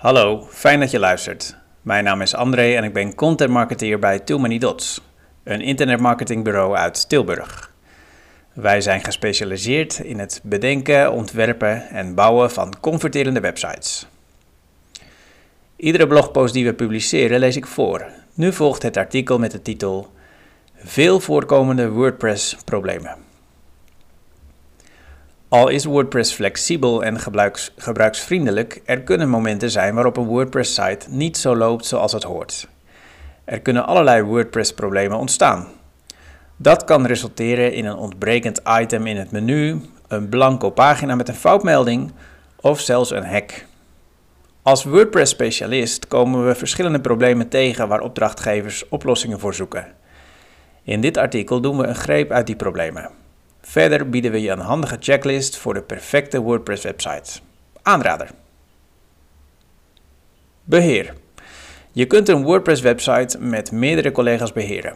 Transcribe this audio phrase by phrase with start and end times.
[0.00, 1.56] Hallo, fijn dat je luistert.
[1.82, 5.00] Mijn naam is André en ik ben content marketeer bij Too Many Dots,
[5.44, 7.72] een internetmarketingbureau uit Tilburg.
[8.52, 14.06] Wij zijn gespecialiseerd in het bedenken, ontwerpen en bouwen van converterende websites.
[15.76, 18.06] Iedere blogpost die we publiceren lees ik voor.
[18.34, 20.12] Nu volgt het artikel met de titel
[20.74, 23.29] Veel voorkomende WordPress-problemen.
[25.50, 31.36] Al is WordPress flexibel en gebruiks, gebruiksvriendelijk, er kunnen momenten zijn waarop een WordPress-site niet
[31.36, 32.68] zo loopt zoals het hoort.
[33.44, 35.68] Er kunnen allerlei WordPress-problemen ontstaan.
[36.56, 41.34] Dat kan resulteren in een ontbrekend item in het menu, een blanco pagina met een
[41.34, 42.12] foutmelding
[42.60, 43.64] of zelfs een hack.
[44.62, 49.86] Als WordPress-specialist komen we verschillende problemen tegen waar opdrachtgevers oplossingen voor zoeken.
[50.82, 53.19] In dit artikel doen we een greep uit die problemen.
[53.70, 57.40] Verder bieden we je een handige checklist voor de perfecte WordPress-website.
[57.82, 58.30] Aanrader.
[60.64, 61.14] Beheer.
[61.92, 64.94] Je kunt een WordPress-website met meerdere collega's beheren.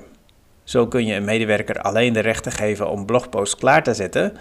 [0.65, 4.37] Zo kun je een medewerker alleen de rechten geven om blogposts klaar te zetten,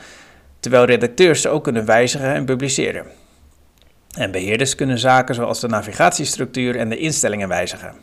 [0.59, 3.05] terwijl redacteurs ze ook kunnen wijzigen en publiceren.
[4.17, 7.95] En beheerders kunnen zaken zoals de navigatiestructuur en de instellingen wijzigen.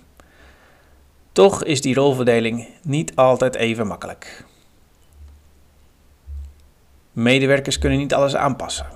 [1.33, 4.49] Toch is die rolverdeling niet altijd even makkelijk.
[7.13, 8.87] Medewerkers kunnen niet alles aanpassen.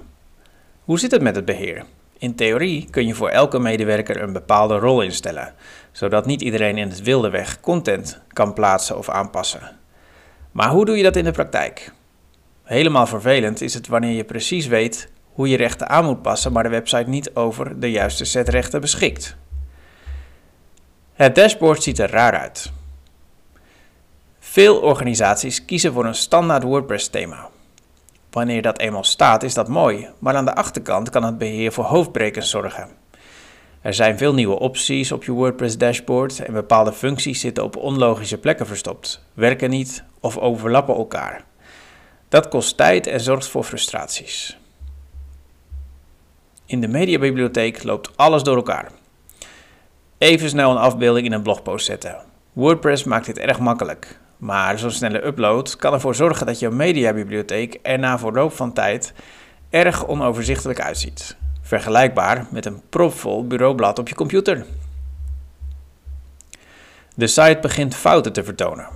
[0.84, 1.84] Hoe zit het met het beheer?
[2.18, 5.54] In theorie kun je voor elke medewerker een bepaalde rol instellen,
[5.92, 9.76] zodat niet iedereen in het wilde weg content kan plaatsen of aanpassen.
[10.52, 11.92] Maar hoe doe je dat in de praktijk?
[12.62, 16.62] Helemaal vervelend is het wanneer je precies weet hoe je rechten aan moet passen, maar
[16.62, 19.36] de website niet over de juiste set rechten beschikt.
[21.14, 22.72] Het dashboard ziet er raar uit.
[24.38, 27.52] Veel organisaties kiezen voor een standaard WordPress-thema.
[28.34, 31.84] Wanneer dat eenmaal staat, is dat mooi, maar aan de achterkant kan het beheer voor
[31.84, 32.88] hoofdbrekers zorgen.
[33.80, 38.38] Er zijn veel nieuwe opties op je WordPress dashboard en bepaalde functies zitten op onlogische
[38.38, 41.44] plekken verstopt, werken niet of overlappen elkaar.
[42.28, 44.58] Dat kost tijd en zorgt voor frustraties.
[46.66, 48.90] In de mediabibliotheek loopt alles door elkaar.
[50.18, 52.16] Even snel een afbeelding in een blogpost zetten.
[52.52, 54.22] WordPress maakt dit erg makkelijk.
[54.44, 59.12] Maar zo'n snelle upload kan ervoor zorgen dat je mediabibliotheek er na verloop van tijd
[59.70, 61.36] erg onoverzichtelijk uitziet.
[61.62, 64.66] Vergelijkbaar met een propvol bureaublad op je computer.
[67.14, 68.88] De site begint fouten te vertonen.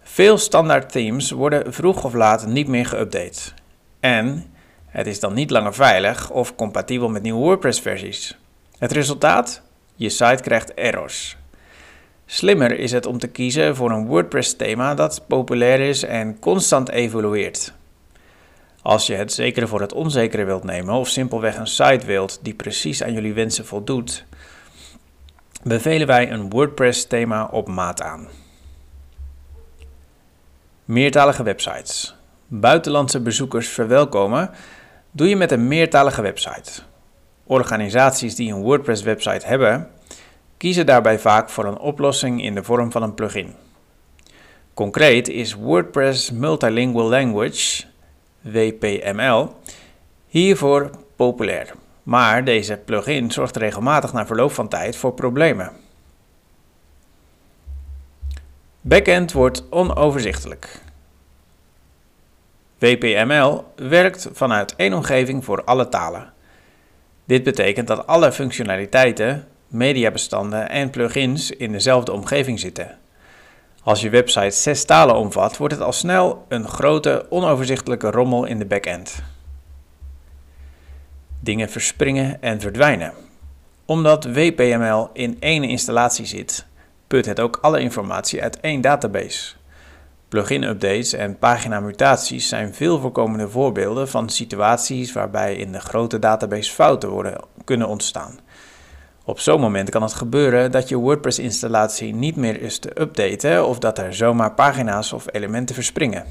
[0.00, 3.54] Veel standaard themes worden vroeg of laat niet meer geüpdate.
[4.00, 4.52] En
[4.86, 8.38] het is dan niet langer veilig of compatibel met nieuwe WordPress-versies.
[8.78, 9.62] Het resultaat?
[9.94, 11.36] Je site krijgt errors.
[12.32, 17.72] Slimmer is het om te kiezen voor een WordPress-thema dat populair is en constant evolueert.
[18.82, 22.54] Als je het zekere voor het onzekere wilt nemen of simpelweg een site wilt die
[22.54, 24.24] precies aan jullie wensen voldoet,
[25.62, 28.28] bevelen wij een WordPress-thema op maat aan.
[30.84, 32.16] Meertalige websites.
[32.46, 34.50] Buitenlandse bezoekers verwelkomen
[35.10, 36.82] doe je met een meertalige website.
[37.44, 39.90] Organisaties die een WordPress-website hebben,
[40.62, 43.54] kiezen daarbij vaak voor een oplossing in de vorm van een plugin.
[44.74, 47.84] Concreet is WordPress Multilingual Language,
[48.40, 49.54] WPML,
[50.26, 51.74] hiervoor populair.
[52.02, 55.72] Maar deze plugin zorgt regelmatig na verloop van tijd voor problemen.
[58.80, 60.80] Backend wordt onoverzichtelijk.
[62.78, 66.32] WPML werkt vanuit één omgeving voor alle talen.
[67.24, 72.98] Dit betekent dat alle functionaliteiten mediabestanden en plugins in dezelfde omgeving zitten.
[73.82, 78.58] Als je website zes talen omvat, wordt het al snel een grote, onoverzichtelijke rommel in
[78.58, 79.22] de backend.
[81.40, 83.12] Dingen verspringen en verdwijnen.
[83.84, 86.66] Omdat WPML in één installatie zit,
[87.06, 89.54] put het ook alle informatie uit één database.
[90.28, 97.34] Plugin-updates en paginamutaties zijn veel voorkomende voorbeelden van situaties waarbij in de grote database fouten
[97.64, 98.38] kunnen ontstaan.
[99.24, 103.78] Op zo'n moment kan het gebeuren dat je WordPress-installatie niet meer is te updaten of
[103.78, 106.26] dat er zomaar pagina's of elementen verspringen.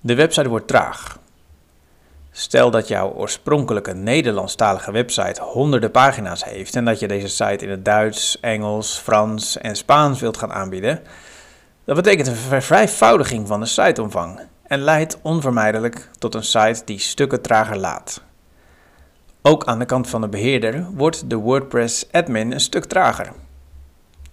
[0.00, 1.18] De website wordt traag.
[2.30, 7.70] Stel dat jouw oorspronkelijke Nederlandstalige website honderden pagina's heeft en dat je deze site in
[7.70, 11.02] het Duits, Engels, Frans en Spaans wilt gaan aanbieden.
[11.84, 17.42] Dat betekent een vervijfvoudiging van de siteomvang en leidt onvermijdelijk tot een site die stukken
[17.42, 18.22] trager laat.
[19.46, 23.32] Ook aan de kant van de beheerder wordt de WordPress admin een stuk trager.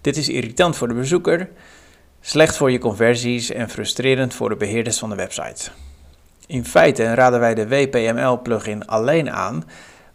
[0.00, 1.48] Dit is irritant voor de bezoeker,
[2.20, 5.70] slecht voor je conversies en frustrerend voor de beheerders van de website.
[6.46, 9.64] In feite raden wij de WPML plugin alleen aan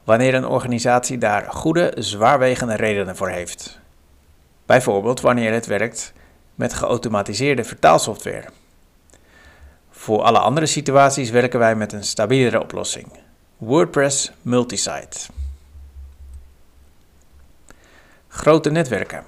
[0.03, 3.79] wanneer een organisatie daar goede, zwaarwegende redenen voor heeft.
[4.65, 6.13] Bijvoorbeeld wanneer het werkt
[6.55, 8.49] met geautomatiseerde vertaalsoftware.
[9.91, 13.07] Voor alle andere situaties werken wij met een stabielere oplossing:
[13.59, 15.29] WordPress Multisite.
[18.27, 19.23] Grote netwerken.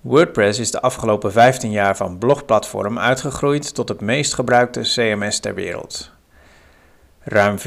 [0.00, 5.54] WordPress is de afgelopen 15 jaar van blogplatform uitgegroeid tot het meest gebruikte CMS ter
[5.54, 6.10] wereld.
[7.20, 7.60] Ruim 34%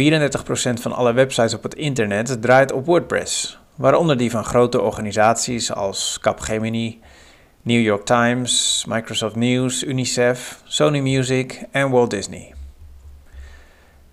[0.80, 6.18] van alle websites op het internet draait op WordPress, waaronder die van grote organisaties als
[6.22, 7.00] Capgemini,
[7.62, 12.54] New York Times, Microsoft News, UNICEF, Sony Music en Walt Disney.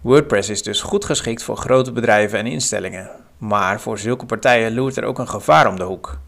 [0.01, 4.97] WordPress is dus goed geschikt voor grote bedrijven en instellingen, maar voor zulke partijen loert
[4.97, 6.19] er ook een gevaar om de hoek.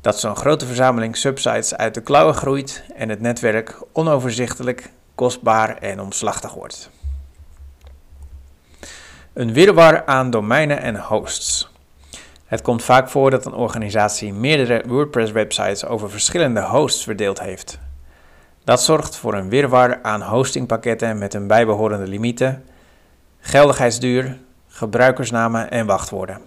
[0.00, 6.00] Dat zo'n grote verzameling subsites uit de klauwen groeit en het netwerk onoverzichtelijk, kostbaar en
[6.00, 6.90] omslachtig wordt.
[9.32, 11.70] Een wirwar aan domeinen en hosts.
[12.44, 17.78] Het komt vaak voor dat een organisatie meerdere WordPress-websites over verschillende hosts verdeeld heeft.
[18.64, 22.64] Dat zorgt voor een wirwar aan hostingpakketten met hun bijbehorende limieten,
[23.40, 24.38] geldigheidsduur,
[24.68, 26.40] gebruikersnamen en wachtwoorden.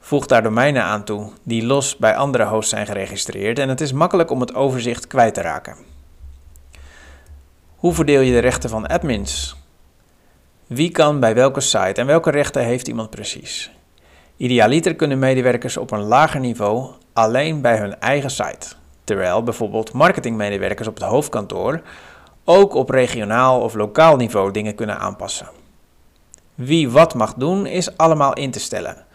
[0.00, 3.92] Voeg daar domeinen aan toe die los bij andere hosts zijn geregistreerd en het is
[3.92, 5.76] makkelijk om het overzicht kwijt te raken.
[7.76, 9.56] Hoe verdeel je de rechten van admins?
[10.66, 13.70] Wie kan bij welke site en welke rechten heeft iemand precies?
[14.36, 18.66] Idealiter kunnen medewerkers op een lager niveau alleen bij hun eigen site,
[19.04, 21.80] terwijl bijvoorbeeld marketingmedewerkers op het hoofdkantoor
[22.50, 25.48] ook op regionaal of lokaal niveau dingen kunnen aanpassen.
[26.54, 29.06] Wie wat mag doen is allemaal in te stellen,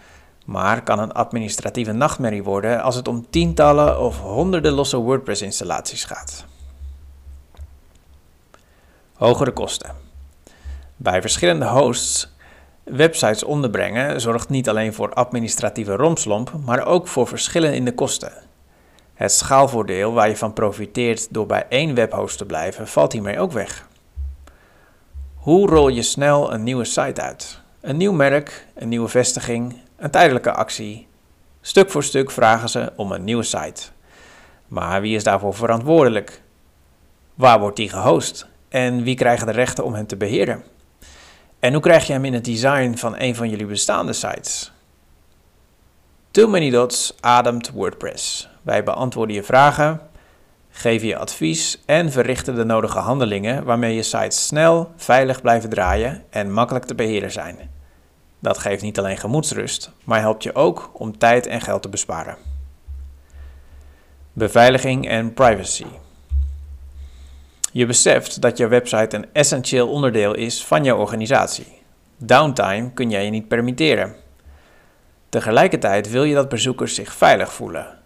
[0.45, 6.45] maar kan een administratieve nachtmerrie worden als het om tientallen of honderden losse WordPress-installaties gaat.
[9.13, 9.95] Hogere kosten.
[10.95, 12.33] Bij verschillende hosts
[12.83, 18.44] websites onderbrengen zorgt niet alleen voor administratieve romslomp, maar ook voor verschillen in de kosten.
[19.15, 23.51] Het schaalvoordeel waar je van profiteert door bij één webhost te blijven, valt hiermee ook
[23.51, 23.87] weg.
[25.35, 27.59] Hoe rol je snel een nieuwe site uit?
[27.81, 31.07] Een nieuw merk, een nieuwe vestiging, een tijdelijke actie.
[31.61, 33.81] Stuk voor stuk vragen ze om een nieuwe site.
[34.67, 36.41] Maar wie is daarvoor verantwoordelijk?
[37.33, 38.47] Waar wordt die gehost?
[38.69, 40.63] En wie krijgen de rechten om hem te beheren?
[41.59, 44.71] En hoe krijg je hem in het design van een van jullie bestaande sites?
[46.31, 48.49] Too Many Dots ademt WordPress.
[48.65, 50.01] Wij beantwoorden je vragen,
[50.69, 56.23] geven je advies en verrichten de nodige handelingen waarmee je sites snel, veilig blijven draaien
[56.29, 57.57] en makkelijk te beheren zijn.
[58.39, 62.37] Dat geeft niet alleen gemoedsrust, maar helpt je ook om tijd en geld te besparen.
[64.33, 65.87] Beveiliging en privacy.
[67.71, 71.81] Je beseft dat je website een essentieel onderdeel is van jouw organisatie.
[72.17, 74.15] Downtime kun jij je niet permitteren.
[75.29, 78.03] Tegelijkertijd wil je dat bezoekers zich veilig voelen.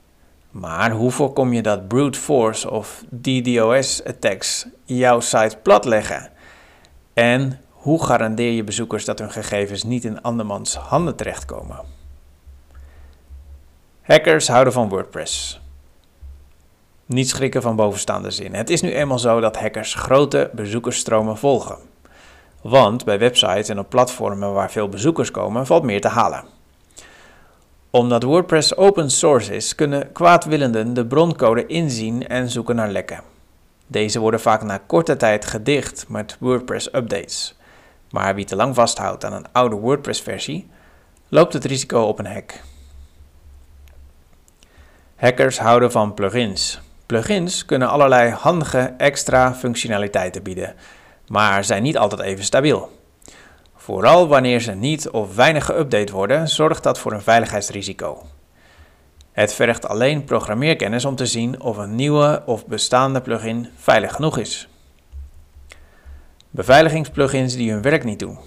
[0.51, 6.29] Maar hoe voorkom je dat brute force of DDoS-attacks jouw site platleggen?
[7.13, 11.79] En hoe garandeer je bezoekers dat hun gegevens niet in andermans handen terechtkomen?
[14.01, 15.61] Hackers houden van WordPress.
[17.05, 18.53] Niet schrikken van bovenstaande zin.
[18.53, 21.77] Het is nu eenmaal zo dat hackers grote bezoekersstromen volgen.
[22.61, 26.58] Want bij websites en op platformen waar veel bezoekers komen, valt meer te halen.
[27.91, 33.21] Omdat WordPress open source is, kunnen kwaadwillenden de broncode inzien en zoeken naar lekken.
[33.87, 37.55] Deze worden vaak na korte tijd gedicht met WordPress-updates.
[38.09, 40.69] Maar wie te lang vasthoudt aan een oude WordPress-versie,
[41.27, 42.61] loopt het risico op een hack.
[45.15, 46.81] Hackers houden van plugins.
[47.05, 50.75] Plugins kunnen allerlei handige extra functionaliteiten bieden,
[51.27, 52.98] maar zijn niet altijd even stabiel.
[53.89, 58.25] Vooral wanneer ze niet of weinig geüpdate worden, zorgt dat voor een veiligheidsrisico.
[59.31, 64.37] Het vergt alleen programmeerkennis om te zien of een nieuwe of bestaande plugin veilig genoeg
[64.37, 64.67] is.
[66.49, 68.37] Beveiligingsplugins die hun werk niet doen.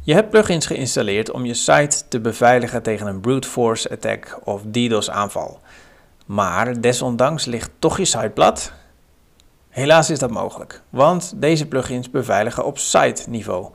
[0.00, 4.62] Je hebt plugins geïnstalleerd om je site te beveiligen tegen een brute force attack of
[4.62, 5.60] DDoS aanval.
[6.26, 8.72] Maar desondanks ligt toch je site plat?
[9.74, 13.70] Helaas is dat mogelijk, want deze plugins beveiligen op site niveau.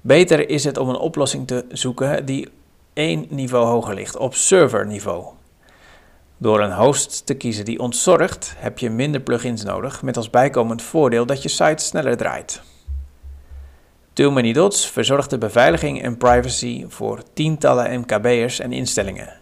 [0.00, 2.48] Beter is het om een oplossing te zoeken die
[2.92, 5.24] één niveau hoger ligt, op server niveau.
[6.38, 10.82] Door een host te kiezen die ontzorgt, heb je minder plugins nodig, met als bijkomend
[10.82, 12.62] voordeel dat je site sneller draait.
[14.12, 19.41] Too Many Dots verzorgt de beveiliging en privacy voor tientallen MKB'ers en instellingen.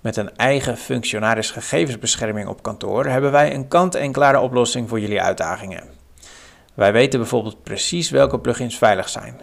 [0.00, 5.88] Met een eigen functionaris gegevensbescherming op kantoor hebben wij een kant-en-klare oplossing voor jullie uitdagingen.
[6.74, 9.40] Wij weten bijvoorbeeld precies welke plugins veilig zijn.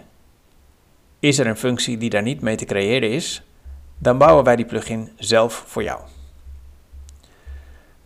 [1.19, 3.43] Is er een functie die daar niet mee te creëren is?
[3.97, 6.01] Dan bouwen wij die plugin zelf voor jou.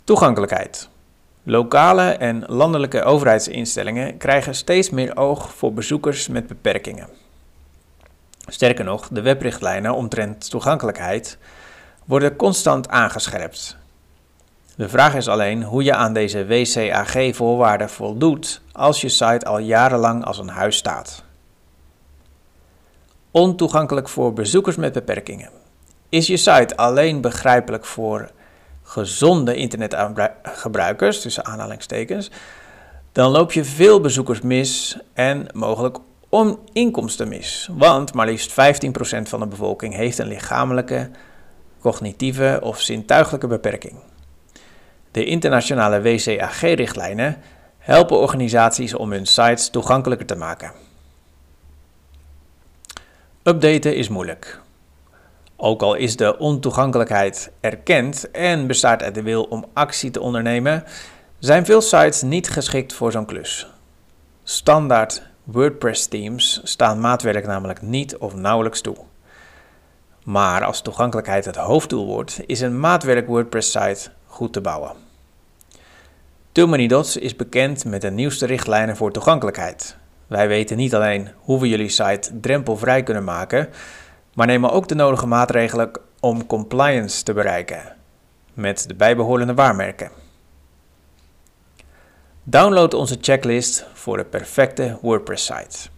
[0.04, 0.90] Toegankelijkheid.
[1.44, 7.10] Lokale en landelijke overheidsinstellingen krijgen steeds meer oog voor bezoekers met beperkingen.
[8.48, 11.38] Sterker nog, de webrichtlijnen omtrent toegankelijkheid
[12.06, 13.78] worden constant aangescherpt.
[14.76, 20.26] De vraag is alleen hoe je aan deze WCAG-voorwaarden voldoet als je site al jarenlang
[20.26, 21.24] als een huis staat.
[23.32, 25.50] Ontoegankelijk voor bezoekers met beperkingen.
[26.10, 28.30] Is je site alleen begrijpelijk voor
[28.84, 32.32] gezonde internetgebruikers, tussen aanhalingstekens,
[33.12, 35.98] dan loop je veel bezoekers mis en mogelijk
[36.30, 37.70] om inkomsten mis.
[37.72, 38.54] Want maar liefst 15%
[39.22, 41.10] van de bevolking heeft een lichamelijke,
[41.82, 43.96] cognitieve of zintuigelijke beperking.
[45.12, 47.38] De internationale WCAG-richtlijnen
[47.78, 50.72] helpen organisaties om hun sites toegankelijker te maken.
[53.44, 54.60] Updaten is moeilijk.
[55.56, 60.84] Ook al is de ontoegankelijkheid erkend en bestaat er de wil om actie te ondernemen,
[61.40, 63.68] zijn veel sites niet geschikt voor zo'n klus.
[64.44, 68.96] Standaard WordPress-themes staan maatwerk namelijk niet of nauwelijks toe.
[70.24, 74.92] Maar als toegankelijkheid het hoofddoel wordt, is een maatwerk WordPress-site goed te bouwen.
[76.88, 79.98] Dots is bekend met de nieuwste richtlijnen voor toegankelijkheid.
[80.28, 83.70] Wij weten niet alleen hoe we jullie site drempelvrij kunnen maken,
[84.34, 87.96] maar nemen ook de nodige maatregelen om compliance te bereiken,
[88.54, 90.12] met de bijbehorende waarmerken.
[92.44, 95.90] Download onze checklist voor de perfecte WordPress-site.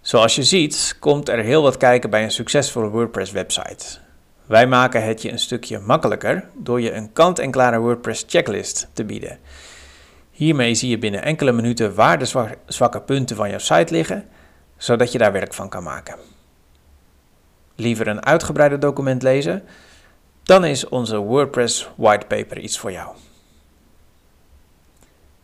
[0.00, 3.98] Zoals je ziet, komt er heel wat kijken bij een succesvolle WordPress-website.
[4.46, 9.38] Wij maken het je een stukje makkelijker door je een kant-en-klare WordPress-checklist te bieden.
[10.30, 14.28] Hiermee zie je binnen enkele minuten waar de zwakke punten van jouw site liggen,
[14.76, 16.16] zodat je daar werk van kan maken.
[17.74, 19.62] Liever een uitgebreide document lezen?
[20.42, 23.16] Dan is onze WordPress whitepaper iets voor jou.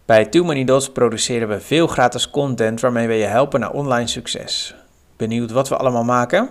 [0.07, 4.07] Bij Too Many Dots produceren we veel gratis content waarmee we je helpen naar online
[4.07, 4.75] succes.
[5.17, 6.49] Benieuwd wat we allemaal maken?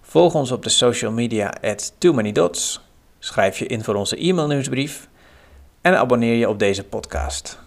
[0.00, 2.80] Volg ons op de social media at Too Many Dots.
[3.18, 5.08] Schrijf je in voor onze e-mailnieuwsbrief
[5.80, 7.65] en abonneer je op deze podcast.